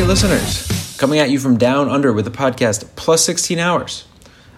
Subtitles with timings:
[0.00, 0.96] Day, listeners.
[0.96, 4.06] Coming at you from down under with the podcast Plus 16 Hours.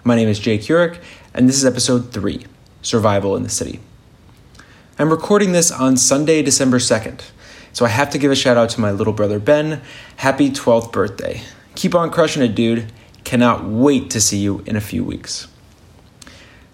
[0.05, 1.03] My name is Jay Curick,
[1.33, 2.45] and this is episode 3
[2.81, 3.81] Survival in the City.
[4.97, 7.23] I'm recording this on Sunday, December 2nd,
[7.73, 9.81] so I have to give a shout out to my little brother Ben.
[10.15, 11.41] Happy 12th birthday.
[11.75, 12.89] Keep on crushing it, dude.
[13.25, 15.49] Cannot wait to see you in a few weeks.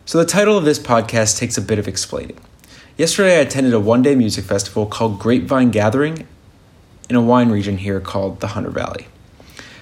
[0.05, 2.37] So, the title of this podcast takes a bit of explaining.
[2.97, 6.27] Yesterday, I attended a one day music festival called Grapevine Gathering
[7.09, 9.07] in a wine region here called the Hunter Valley.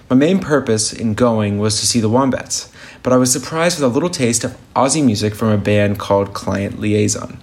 [0.10, 2.72] My main purpose in going was to see the Wombats,
[3.04, 6.34] but I was surprised with a little taste of Aussie music from a band called
[6.34, 7.40] Client Liaison.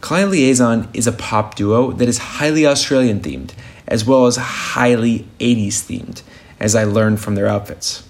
[0.00, 3.52] Client Liaison is a pop duo that is highly Australian themed,
[3.88, 6.22] as well as highly 80s themed,
[6.60, 8.06] as I learned from their outfits.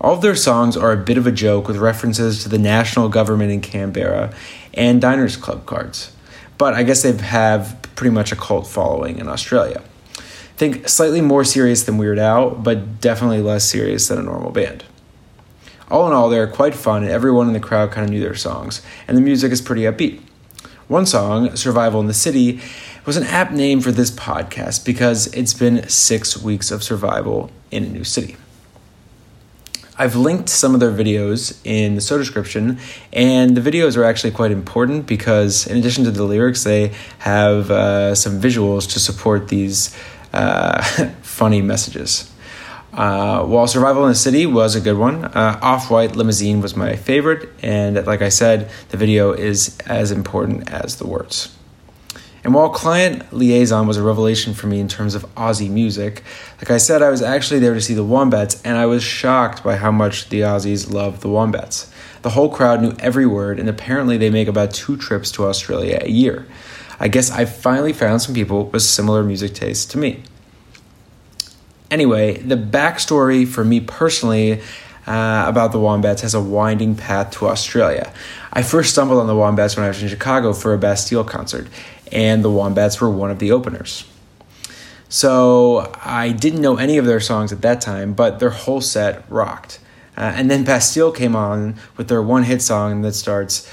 [0.00, 3.08] All of their songs are a bit of a joke with references to the national
[3.08, 4.32] government in Canberra
[4.74, 6.12] and Diners Club cards
[6.58, 9.82] but I guess they have pretty much a cult following in Australia.
[10.18, 14.50] I think slightly more serious than Weird Al, but definitely less serious than a normal
[14.50, 14.84] band.
[15.90, 18.34] All in all, they're quite fun, and everyone in the crowd kind of knew their
[18.34, 20.20] songs, and the music is pretty upbeat.
[20.88, 22.60] One song, Survival in the City,
[23.04, 27.84] was an apt name for this podcast because it's been six weeks of survival in
[27.84, 28.36] a new city.
[29.98, 32.78] I've linked some of their videos in the show description,
[33.14, 37.70] and the videos are actually quite important because, in addition to the lyrics, they have
[37.70, 39.96] uh, some visuals to support these
[40.34, 40.82] uh,
[41.22, 42.30] funny messages.
[42.92, 46.76] Uh, while Survival in the City was a good one, uh, Off White Limousine was
[46.76, 51.56] my favorite, and like I said, the video is as important as the words.
[52.46, 56.22] And while Client Liaison was a revelation for me in terms of Aussie music,
[56.58, 59.64] like I said, I was actually there to see the Wombats, and I was shocked
[59.64, 61.90] by how much the Aussies love the Wombats.
[62.22, 65.98] The whole crowd knew every word, and apparently they make about two trips to Australia
[66.00, 66.46] a year.
[67.00, 70.22] I guess I finally found some people with similar music tastes to me.
[71.90, 74.60] Anyway, the backstory for me personally
[75.08, 78.12] uh, about the Wombats has a winding path to Australia.
[78.52, 81.66] I first stumbled on the Wombats when I was in Chicago for a Bastille concert,
[82.12, 84.04] and the Wombats were one of the openers.
[85.08, 89.24] So I didn't know any of their songs at that time, but their whole set
[89.30, 89.78] rocked.
[90.16, 93.70] Uh, and then Bastille came on with their one hit song that starts,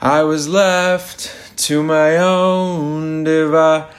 [0.00, 3.90] I was left to my own devices.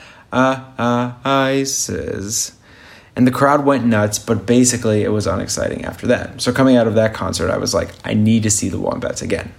[3.16, 6.40] And the crowd went nuts, but basically it was unexciting after that.
[6.40, 9.20] So coming out of that concert, I was like, I need to see the Wombats
[9.22, 9.52] again.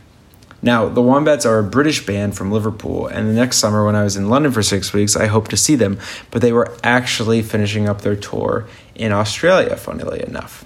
[0.62, 4.03] Now, the Wombats are a British band from Liverpool, and the next summer when I
[4.03, 5.97] was in London for six weeks, I hoped to see them,
[6.31, 10.66] but they were actually finishing up their tour in Australia, funnily enough.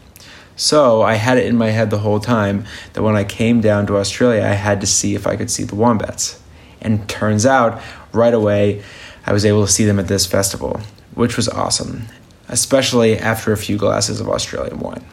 [0.55, 3.85] So I had it in my head the whole time that when I came down
[3.87, 6.39] to Australia, I had to see if I could see the Wombats.
[6.81, 7.81] And turns out,
[8.11, 8.83] right away,
[9.25, 10.81] I was able to see them at this festival,
[11.13, 12.03] which was awesome,
[12.49, 15.05] especially after a few glasses of Australian wine.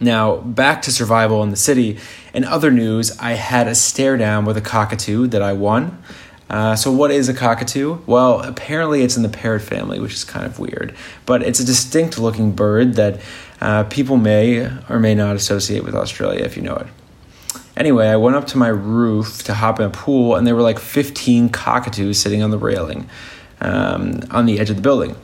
[0.00, 1.98] Now, back to survival in the city.
[2.32, 6.02] In other news, I had a stare down with a cockatoo that I won.
[6.48, 7.98] Uh, so, what is a cockatoo?
[8.06, 10.96] Well, apparently it's in the parrot family, which is kind of weird.
[11.26, 13.20] But it's a distinct looking bird that
[13.60, 16.86] uh, people may or may not associate with Australia if you know it.
[17.76, 20.62] Anyway, I went up to my roof to hop in a pool, and there were
[20.62, 23.08] like 15 cockatoos sitting on the railing
[23.60, 25.14] um, on the edge of the building.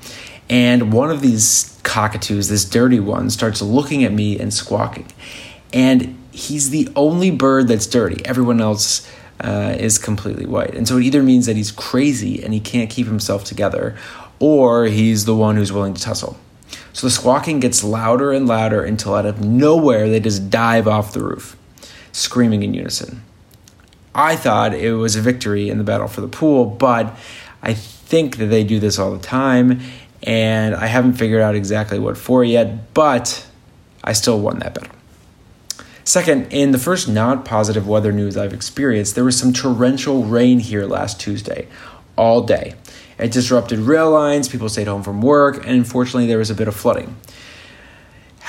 [0.49, 5.11] And one of these cockatoos, this dirty one, starts looking at me and squawking.
[5.73, 8.25] And he's the only bird that's dirty.
[8.25, 10.75] Everyone else uh, is completely white.
[10.75, 13.97] And so it either means that he's crazy and he can't keep himself together,
[14.39, 16.39] or he's the one who's willing to tussle.
[16.93, 21.13] So the squawking gets louder and louder until out of nowhere they just dive off
[21.13, 21.57] the roof,
[22.13, 23.23] screaming in unison.
[24.15, 27.15] I thought it was a victory in the battle for the pool, but
[27.63, 29.83] I think that they do this all the time
[30.23, 33.47] and I haven't figured out exactly what for yet, but
[34.03, 34.93] I still won that battle.
[36.05, 40.61] Second, in the first not positive weather news I've experienced, there was some torrential rain
[40.61, 41.67] here last Tuesday,
[42.17, 42.75] all day.
[43.19, 46.69] It disrupted rail lines, people stayed home from work, and unfortunately, there was a bit
[46.69, 47.17] of flooding.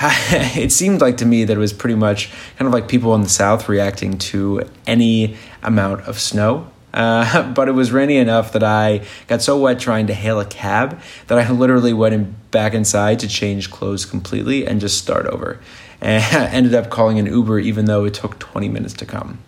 [0.00, 3.22] it seemed like to me that it was pretty much kind of like people in
[3.22, 6.70] the South reacting to any amount of snow.
[6.92, 10.44] Uh, but it was rainy enough that I got so wet trying to hail a
[10.44, 15.26] cab that I literally went in, back inside to change clothes completely and just start
[15.26, 15.60] over.
[16.00, 16.22] And
[16.54, 19.40] ended up calling an Uber even though it took 20 minutes to come.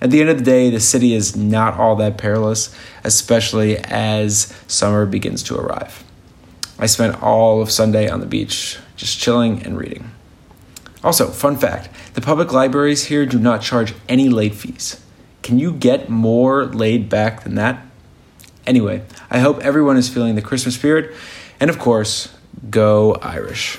[0.00, 2.74] At the end of the day, the city is not all that perilous,
[3.04, 6.02] especially as summer begins to arrive.
[6.76, 10.10] I spent all of Sunday on the beach, just chilling and reading.
[11.04, 15.00] Also, fun fact the public libraries here do not charge any late fees.
[15.44, 17.86] Can you get more laid back than that?
[18.66, 21.14] Anyway, I hope everyone is feeling the Christmas spirit,
[21.60, 22.34] and of course,
[22.70, 23.78] go Irish.